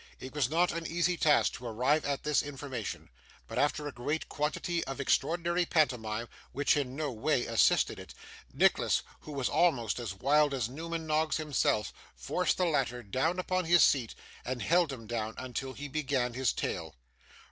It 0.19 0.33
was 0.33 0.49
not 0.49 0.71
an 0.71 0.87
easy 0.87 1.15
task 1.15 1.53
to 1.53 1.67
arrive 1.67 2.03
at 2.05 2.23
this 2.23 2.41
information; 2.41 3.11
but, 3.47 3.59
after 3.59 3.87
a 3.87 3.91
great 3.91 4.27
quantity 4.29 4.83
of 4.85 4.99
extraordinary 4.99 5.63
pantomime, 5.63 6.27
which 6.53 6.75
in 6.75 6.95
no 6.95 7.11
way 7.11 7.45
assisted 7.45 7.99
it, 7.99 8.15
Nicholas, 8.51 9.03
who 9.19 9.31
was 9.31 9.47
almost 9.47 9.99
as 9.99 10.15
wild 10.15 10.55
as 10.55 10.67
Newman 10.67 11.05
Noggs 11.05 11.37
himself, 11.37 11.93
forced 12.15 12.57
the 12.57 12.65
latter 12.65 13.03
down 13.03 13.37
upon 13.37 13.65
his 13.65 13.83
seat 13.83 14.15
and 14.43 14.63
held 14.63 14.91
him 14.91 15.05
down 15.05 15.35
until 15.37 15.73
he 15.73 15.87
began 15.87 16.33
his 16.33 16.51
tale. 16.51 16.95